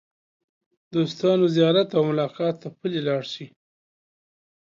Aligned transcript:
د 0.03 0.03
دوستانو 0.93 1.45
زیارت 1.55 1.89
او 1.97 2.01
ملاقات 2.11 2.55
ته 2.61 2.67
پلي 2.77 3.01
لاړ 3.07 3.23
شئ. 3.33 3.47